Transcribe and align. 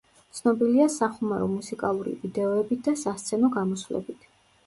ცნობილია 0.35 0.85
სახუმარო 0.93 1.49
მუსიკალური 1.51 2.13
ვიდეოებით 2.23 2.83
და 2.87 2.93
სასცენო 3.05 3.51
გამოსვლებით. 3.59 4.27